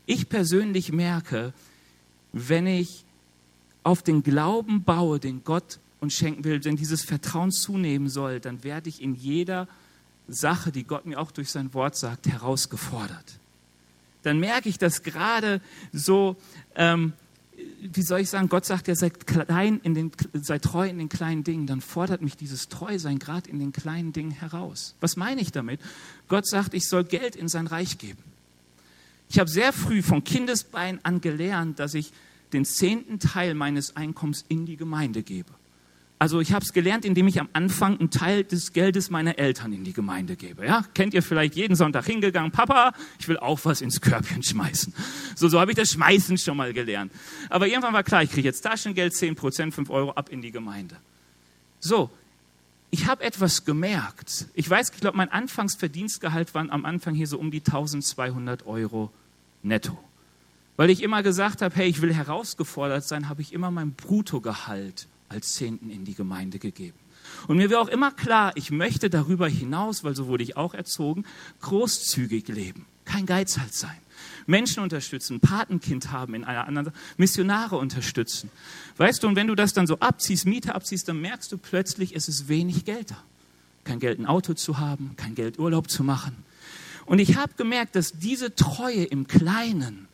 [0.06, 1.54] Ich persönlich merke,
[2.34, 3.06] wenn ich
[3.84, 8.64] auf den Glauben baue, den Gott uns schenken will, wenn dieses Vertrauen zunehmen soll, dann
[8.64, 9.68] werde ich in jeder
[10.28, 13.40] Sache, die Gott mir auch durch sein Wort sagt, herausgefordert.
[14.24, 15.62] Dann merke ich, dass gerade
[15.94, 16.36] so
[16.76, 17.14] ähm,
[17.82, 21.10] wie soll ich sagen, Gott sagt ja, seid, klein in den, seid treu in den
[21.10, 24.96] kleinen Dingen, dann fordert mich dieses Treusein gerade in den kleinen Dingen heraus.
[25.00, 25.80] Was meine ich damit?
[26.28, 28.22] Gott sagt, ich soll Geld in sein Reich geben.
[29.30, 32.12] Ich habe sehr früh von Kindesbein an gelernt, dass ich
[32.54, 35.50] den zehnten Teil meines Einkommens in die Gemeinde gebe.
[36.20, 39.72] Also ich habe es gelernt, indem ich am Anfang einen Teil des Geldes meiner Eltern
[39.72, 40.66] in die Gemeinde gebe.
[40.66, 44.94] Ja, kennt ihr vielleicht jeden Sonntag hingegangen, Papa, ich will auch was ins Körbchen schmeißen.
[45.36, 47.12] So, so habe ich das Schmeißen schon mal gelernt.
[47.50, 50.52] Aber irgendwann war klar, ich kriege jetzt Taschengeld, 10 Prozent, 5 Euro ab in die
[50.52, 50.98] Gemeinde.
[51.80, 52.10] So,
[52.90, 54.48] ich habe etwas gemerkt.
[54.56, 59.12] Ich weiß, ich glaube, mein Anfangsverdienstgehalt waren am Anfang hier so um die 1200 Euro
[59.62, 59.96] netto.
[60.78, 65.08] Weil ich immer gesagt habe, hey, ich will herausgefordert sein, habe ich immer mein Bruttogehalt
[65.30, 66.98] als Zehnten in die Gemeinde gegeben.
[67.48, 70.74] Und mir war auch immer klar, ich möchte darüber hinaus, weil so wurde ich auch
[70.74, 71.26] erzogen,
[71.62, 73.98] großzügig leben, kein Geizhals sein.
[74.46, 78.50] Menschen unterstützen, Patenkind haben in einer anderen, Missionare unterstützen.
[78.96, 82.16] Weißt du, und wenn du das dann so abziehst, Miete abziehst, dann merkst du plötzlich,
[82.16, 83.24] es ist wenig Geld da.
[83.84, 86.36] Kein Geld, ein Auto zu haben, kein Geld, Urlaub zu machen.
[87.06, 90.07] Und ich habe gemerkt, dass diese Treue im Kleinen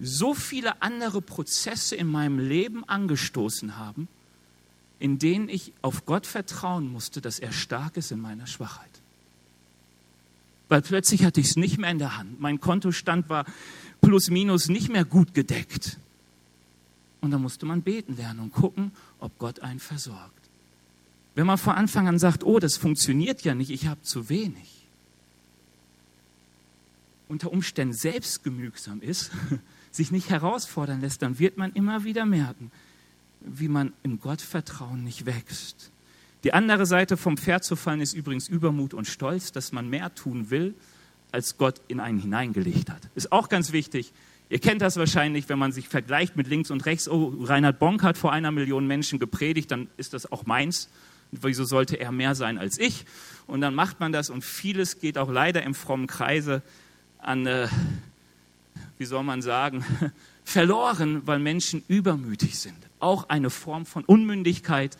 [0.00, 4.08] so viele andere Prozesse in meinem Leben angestoßen haben,
[4.98, 8.90] in denen ich auf Gott vertrauen musste, dass er stark ist in meiner Schwachheit.
[10.68, 12.40] Weil plötzlich hatte ich es nicht mehr in der Hand.
[12.40, 13.46] Mein Kontostand war
[14.00, 15.98] plus minus nicht mehr gut gedeckt.
[17.20, 20.34] Und da musste man beten lernen und gucken, ob Gott einen versorgt.
[21.34, 24.86] Wenn man von Anfang an sagt, oh, das funktioniert ja nicht, ich habe zu wenig,
[27.28, 29.30] unter Umständen selbstgenügsam ist,
[29.90, 32.70] sich nicht herausfordern lässt, dann wird man immer wieder merken,
[33.40, 35.90] wie man im Gottvertrauen nicht wächst.
[36.44, 40.14] Die andere Seite vom Pferd zu fallen ist übrigens Übermut und Stolz, dass man mehr
[40.14, 40.74] tun will,
[41.32, 43.02] als Gott in einen hineingelegt hat.
[43.14, 44.12] Ist auch ganz wichtig.
[44.50, 47.08] Ihr kennt das wahrscheinlich, wenn man sich vergleicht mit links und rechts.
[47.08, 50.88] Oh, Reinhard Bonk hat vor einer Million Menschen gepredigt, dann ist das auch meins.
[51.32, 53.04] Wieso sollte er mehr sein als ich?
[53.46, 56.62] Und dann macht man das und vieles geht auch leider im frommen Kreise
[57.18, 57.68] an äh,
[58.98, 59.84] wie soll man sagen,
[60.44, 62.76] verloren, weil Menschen übermütig sind.
[63.00, 64.96] Auch eine Form von Unmündigkeit.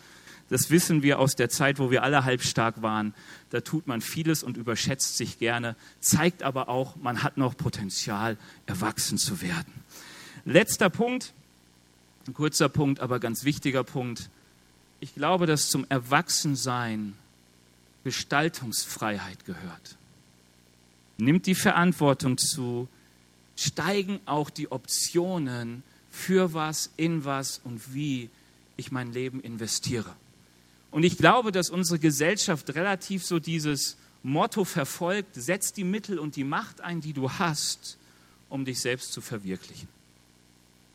[0.49, 3.13] Das wissen wir aus der Zeit, wo wir alle halbstark waren.
[3.51, 8.37] Da tut man vieles und überschätzt sich gerne, zeigt aber auch, man hat noch Potenzial,
[8.65, 9.73] erwachsen zu werden.
[10.45, 11.33] Letzter Punkt,
[12.27, 14.29] ein kurzer Punkt, aber ganz wichtiger Punkt.
[14.99, 17.13] Ich glaube, dass zum Erwachsensein
[18.03, 19.97] Gestaltungsfreiheit gehört.
[21.17, 22.87] Nimmt die Verantwortung zu,
[23.59, 28.29] steigen auch die Optionen für was, in was und wie
[28.77, 30.13] ich mein Leben investiere.
[30.91, 36.35] Und ich glaube, dass unsere Gesellschaft relativ so dieses Motto verfolgt, setz die Mittel und
[36.35, 37.97] die Macht ein, die du hast,
[38.49, 39.87] um dich selbst zu verwirklichen.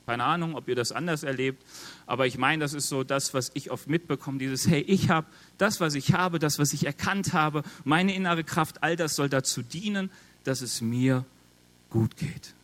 [0.06, 1.62] Keine Ahnung, ob ihr das anders erlebt,
[2.06, 5.26] aber ich meine, das ist so das, was ich oft mitbekomme, dieses, hey, ich habe
[5.56, 9.30] das, was ich habe, das, was ich erkannt habe, meine innere Kraft, all das soll
[9.30, 10.10] dazu dienen,
[10.42, 11.24] dass es mir
[11.94, 12.54] gut geht.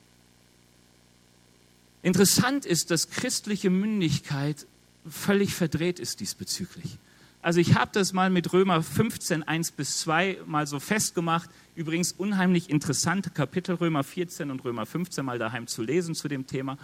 [2.02, 4.66] Interessant ist, dass christliche Mündigkeit
[5.08, 6.98] völlig verdreht ist diesbezüglich.
[7.40, 11.48] Also ich habe das mal mit Römer 15, 1 bis 2 mal so festgemacht.
[11.76, 16.48] Übrigens unheimlich interessante Kapitel Römer 14 und Römer 15 mal daheim zu lesen zu dem
[16.48, 16.76] Thema.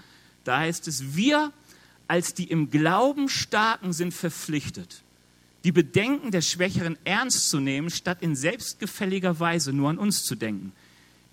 [0.45, 1.53] Da heißt es, wir
[2.07, 5.03] als die im Glauben Starken sind verpflichtet,
[5.65, 10.37] die Bedenken der Schwächeren ernst zu nehmen, statt in selbstgefälliger Weise nur an uns zu
[10.37, 10.73] denken.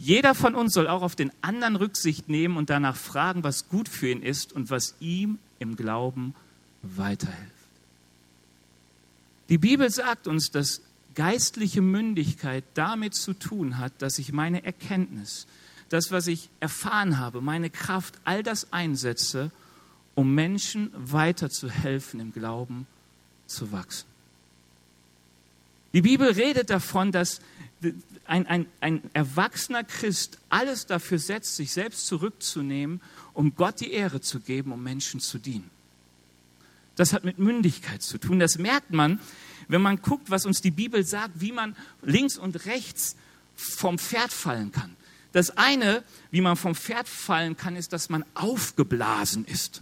[0.03, 3.87] Jeder von uns soll auch auf den anderen Rücksicht nehmen und danach fragen, was gut
[3.87, 6.35] für ihn ist und was ihm im Glauben
[6.81, 7.39] weiterhilft.
[9.47, 10.81] Die Bibel sagt uns, dass
[11.15, 15.47] geistliche Mündigkeit damit zu tun hat, dass ich meine Erkenntnis,
[15.87, 19.51] das, was ich erfahren habe, meine Kraft, all das einsetze,
[20.15, 22.87] um Menschen weiterzuhelfen, im Glauben
[23.47, 24.12] zu wachsen.
[25.93, 27.39] Die Bibel redet davon, dass
[28.25, 33.01] ein, ein, ein erwachsener Christ alles dafür setzt, sich selbst zurückzunehmen,
[33.33, 35.69] um Gott die Ehre zu geben, um Menschen zu dienen.
[36.95, 38.39] Das hat mit Mündigkeit zu tun.
[38.39, 39.19] Das merkt man,
[39.67, 43.15] wenn man guckt, was uns die Bibel sagt, wie man links und rechts
[43.55, 44.95] vom Pferd fallen kann.
[45.31, 49.81] Das eine, wie man vom Pferd fallen kann, ist, dass man aufgeblasen ist.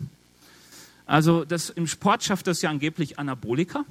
[1.06, 3.86] Also das, im Sport schafft das ja angeblich Anabolika.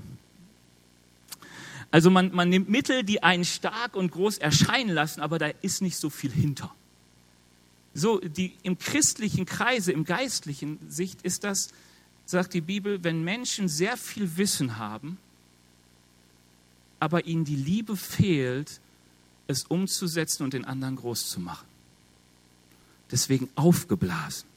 [1.90, 5.82] Also man, man nimmt Mittel, die einen stark und groß erscheinen lassen, aber da ist
[5.82, 6.72] nicht so viel hinter.
[7.94, 11.70] So, die, im christlichen Kreise, im geistlichen Sicht ist das,
[12.24, 15.18] sagt die Bibel, wenn Menschen sehr viel Wissen haben,
[17.00, 18.80] aber ihnen die Liebe fehlt,
[19.48, 21.66] es umzusetzen und den anderen groß zu machen.
[23.10, 24.48] Deswegen aufgeblasen.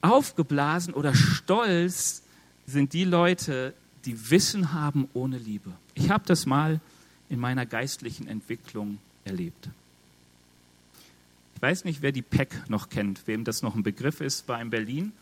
[0.00, 2.22] Aufgeblasen oder stolz
[2.66, 3.74] sind die Leute,
[4.04, 5.72] die Wissen haben ohne Liebe.
[5.94, 6.80] Ich habe das mal
[7.28, 9.68] in meiner geistlichen Entwicklung erlebt.
[11.56, 14.60] Ich weiß nicht, wer die PEC noch kennt, wem das noch ein Begriff ist, war
[14.60, 15.12] in Berlin,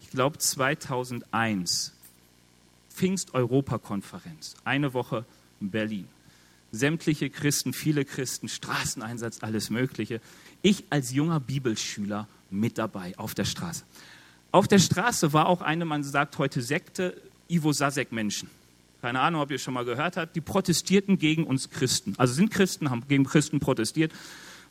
[0.00, 1.92] ich glaube 2001,
[2.90, 5.24] Pfingst-Europakonferenz, eine Woche
[5.60, 6.08] in Berlin.
[6.72, 10.20] Sämtliche Christen, viele Christen, Straßeneinsatz, alles Mögliche.
[10.62, 13.84] Ich als junger Bibelschüler mit dabei auf der Straße.
[14.50, 17.16] Auf der Straße war auch eine, man sagt heute Sekte,
[17.48, 18.48] Ivo Sasek-Menschen.
[19.02, 20.36] Keine Ahnung, ob ihr schon mal gehört habt.
[20.36, 22.14] Die protestierten gegen uns Christen.
[22.18, 24.12] Also sind Christen, haben gegen Christen protestiert,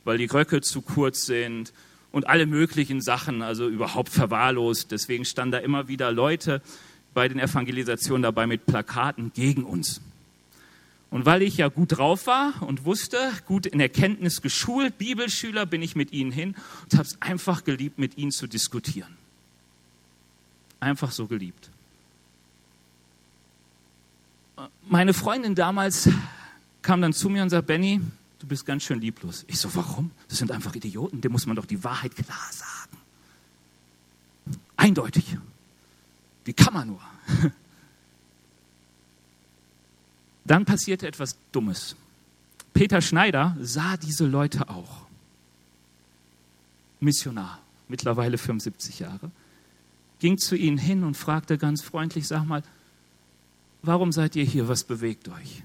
[0.04, 1.74] weil die Röcke zu kurz sind
[2.12, 4.90] und alle möglichen Sachen, also überhaupt verwahrlost.
[4.90, 6.62] Deswegen standen da immer wieder Leute
[7.12, 10.00] bei den Evangelisationen dabei mit Plakaten gegen uns.
[11.10, 15.82] Und weil ich ja gut drauf war und wusste, gut in Erkenntnis geschult, Bibelschüler, bin
[15.82, 19.14] ich mit ihnen hin und habe es einfach geliebt, mit ihnen zu diskutieren.
[20.80, 21.71] Einfach so geliebt
[24.88, 26.08] meine Freundin damals
[26.82, 28.00] kam dann zu mir und sagt, Benny,
[28.38, 29.44] du bist ganz schön lieblos.
[29.46, 30.10] Ich so, warum?
[30.28, 32.98] Das sind einfach Idioten, dem muss man doch die Wahrheit klar sagen.
[34.76, 35.36] Eindeutig.
[36.44, 37.00] Wie kann man nur?
[40.44, 41.94] Dann passierte etwas Dummes.
[42.74, 45.02] Peter Schneider sah diese Leute auch.
[46.98, 49.30] Missionar, mittlerweile 75 Jahre,
[50.18, 52.62] ging zu ihnen hin und fragte ganz freundlich, sag mal,
[53.82, 54.68] warum seid ihr hier?
[54.68, 55.62] Was bewegt euch?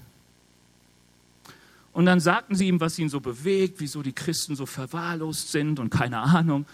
[1.92, 5.80] Und dann sagten sie ihm, was ihn so bewegt, wieso die Christen so verwahrlost sind
[5.80, 6.66] und keine Ahnung.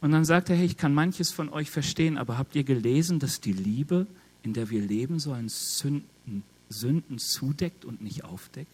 [0.00, 3.20] Und dann sagte er, hey, ich kann manches von euch verstehen, aber habt ihr gelesen,
[3.20, 4.06] dass die Liebe,
[4.42, 8.68] in der wir leben sollen, Sünden, Sünden zudeckt und nicht aufdeckt?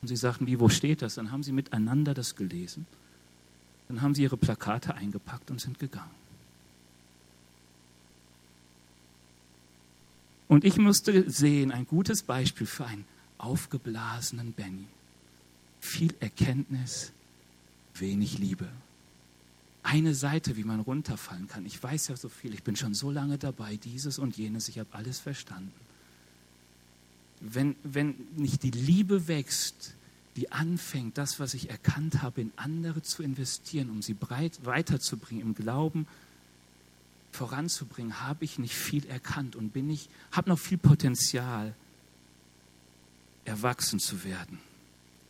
[0.00, 1.14] Und sie sagten, wie, wo steht das?
[1.14, 2.86] Dann haben sie miteinander das gelesen.
[3.88, 6.21] Dann haben sie ihre Plakate eingepackt und sind gegangen.
[10.52, 13.06] Und ich musste sehen, ein gutes Beispiel für einen
[13.38, 14.86] aufgeblasenen Benny.
[15.80, 17.10] Viel Erkenntnis,
[17.94, 18.68] wenig Liebe.
[19.82, 21.64] Eine Seite, wie man runterfallen kann.
[21.64, 24.78] Ich weiß ja so viel, ich bin schon so lange dabei, dieses und jenes, ich
[24.78, 25.72] habe alles verstanden.
[27.40, 29.94] Wenn, wenn nicht die Liebe wächst,
[30.36, 35.46] die anfängt, das, was ich erkannt habe, in andere zu investieren, um sie breit weiterzubringen
[35.46, 36.06] im Glauben,
[37.32, 41.74] voranzubringen, habe ich nicht viel erkannt und bin ich, habe noch viel Potenzial,
[43.44, 44.58] erwachsen zu werden.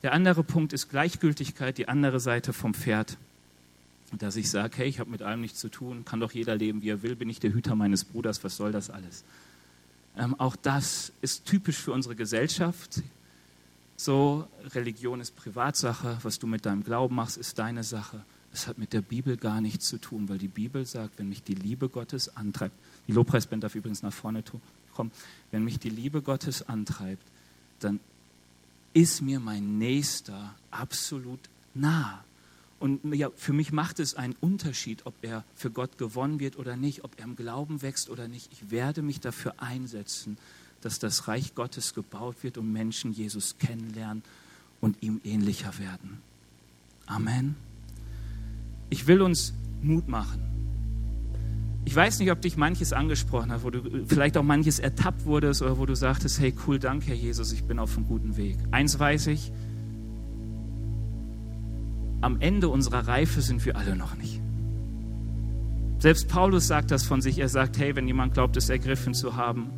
[0.02, 3.16] Der andere Punkt ist Gleichgültigkeit, die andere Seite vom Pferd.
[4.18, 6.82] Dass ich sage, hey, ich habe mit allem nichts zu tun, kann doch jeder leben,
[6.82, 9.24] wie er will, bin ich der Hüter meines Bruders, was soll das alles?
[10.18, 13.00] Ähm, auch das ist typisch für unsere Gesellschaft.
[13.96, 18.22] So, Religion ist Privatsache, was du mit deinem Glauben machst, ist deine Sache.
[18.52, 21.42] Es hat mit der Bibel gar nichts zu tun, weil die Bibel sagt, wenn mich
[21.42, 22.74] die Liebe Gottes antreibt,
[23.08, 24.44] die Lobpreisband darf übrigens nach vorne
[24.94, 25.10] kommen,
[25.50, 27.26] wenn mich die Liebe Gottes antreibt,
[27.80, 27.98] dann
[28.92, 31.40] ist mir mein Nächster absolut
[31.74, 32.22] nah.
[32.78, 36.76] Und ja, für mich macht es einen Unterschied, ob er für Gott gewonnen wird oder
[36.76, 38.50] nicht, ob er im Glauben wächst oder nicht.
[38.52, 40.36] Ich werde mich dafür einsetzen,
[40.80, 44.22] dass das Reich Gottes gebaut wird und Menschen Jesus kennenlernen
[44.80, 46.20] und ihm ähnlicher werden.
[47.06, 47.54] Amen.
[48.93, 50.43] Ich will uns Mut machen.
[51.86, 55.62] Ich weiß nicht, ob dich manches angesprochen hat, wo du vielleicht auch manches ertappt wurdest
[55.62, 58.59] oder wo du sagtest, hey, cool, danke, Herr Jesus, ich bin auf einem guten Weg.
[58.70, 59.51] Eins weiß ich,
[62.20, 64.43] am Ende unserer Reife sind wir alle noch nicht.
[65.99, 67.38] Selbst Paulus sagt das von sich.
[67.38, 69.70] Er sagt, hey, wenn jemand glaubt, es ergriffen zu haben,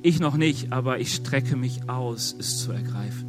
[0.00, 3.28] ich noch nicht, aber ich strecke mich aus, es zu ergreifen.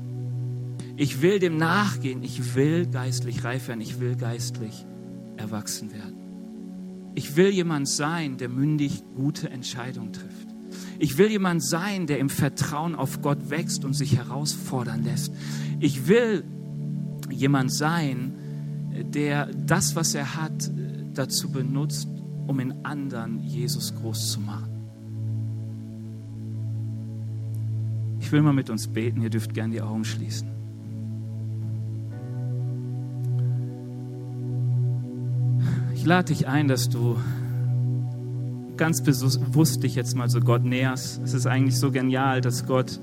[0.95, 2.23] Ich will dem nachgehen.
[2.23, 3.81] Ich will geistlich reif werden.
[3.81, 4.85] Ich will geistlich
[5.37, 6.17] erwachsen werden.
[7.15, 10.47] Ich will jemand sein, der mündig gute Entscheidungen trifft.
[10.99, 15.33] Ich will jemand sein, der im Vertrauen auf Gott wächst und sich herausfordern lässt.
[15.79, 16.43] Ich will
[17.29, 18.33] jemand sein,
[19.13, 20.71] der das, was er hat,
[21.13, 22.07] dazu benutzt,
[22.47, 24.69] um in anderen Jesus groß zu machen.
[28.19, 29.21] Ich will mal mit uns beten.
[29.21, 30.47] Ihr dürft gern die Augen schließen.
[36.03, 37.15] Ich lade dich ein, dass du
[38.75, 41.21] ganz bewusst dich jetzt mal so Gott näherst.
[41.23, 42.99] Es ist eigentlich so genial, dass Gott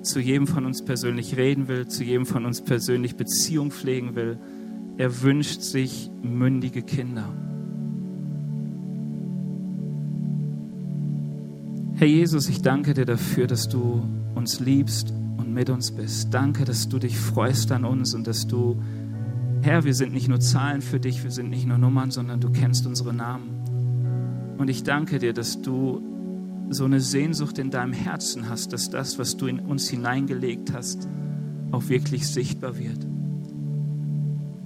[0.00, 4.38] zu jedem von uns persönlich reden will, zu jedem von uns persönlich Beziehung pflegen will.
[4.96, 7.28] Er wünscht sich mündige Kinder.
[11.96, 14.02] Herr Jesus, ich danke dir dafür, dass du
[14.34, 16.32] uns liebst und mit uns bist.
[16.32, 18.80] Danke, dass du dich freust an uns und dass du
[19.62, 22.50] Herr, wir sind nicht nur Zahlen für dich, wir sind nicht nur Nummern, sondern du
[22.50, 24.56] kennst unsere Namen.
[24.56, 26.02] Und ich danke dir, dass du
[26.70, 31.08] so eine Sehnsucht in deinem Herzen hast, dass das, was du in uns hineingelegt hast,
[31.70, 33.06] auch wirklich sichtbar wird.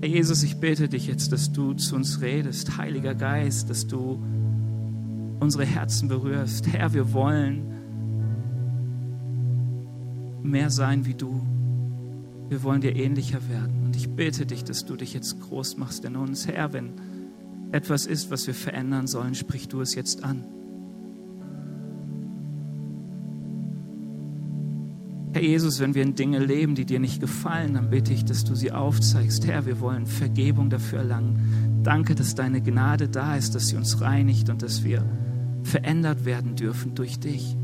[0.00, 4.22] Herr Jesus, ich bete dich jetzt, dass du zu uns redest, Heiliger Geist, dass du
[5.38, 6.66] unsere Herzen berührst.
[6.72, 7.62] Herr, wir wollen
[10.42, 11.40] mehr sein wie du.
[12.52, 13.82] Wir wollen dir ähnlicher werden.
[13.82, 16.46] Und ich bete dich, dass du dich jetzt groß machst in uns.
[16.46, 16.90] Herr, wenn
[17.72, 20.44] etwas ist, was wir verändern sollen, sprich du es jetzt an.
[25.32, 28.44] Herr Jesus, wenn wir in Dinge leben, die dir nicht gefallen, dann bitte ich, dass
[28.44, 29.46] du sie aufzeigst.
[29.46, 31.80] Herr, wir wollen Vergebung dafür erlangen.
[31.82, 35.06] Danke, dass deine Gnade da ist, dass sie uns reinigt und dass wir
[35.62, 37.56] verändert werden dürfen durch dich.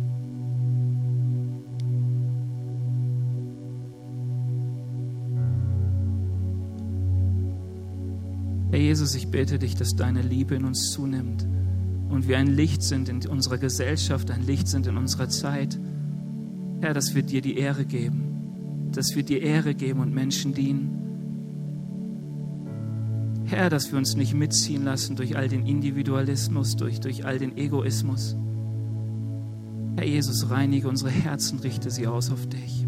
[8.70, 11.46] Herr Jesus, ich bete dich, dass deine Liebe in uns zunimmt
[12.10, 15.78] und wir ein Licht sind in unserer Gesellschaft, ein Licht sind in unserer Zeit.
[16.80, 20.98] Herr, dass wir dir die Ehre geben, dass wir dir Ehre geben und Menschen dienen.
[23.44, 27.56] Herr, dass wir uns nicht mitziehen lassen durch all den Individualismus, durch, durch all den
[27.56, 28.36] Egoismus.
[29.96, 32.87] Herr Jesus, reinige unsere Herzen, richte sie aus auf dich.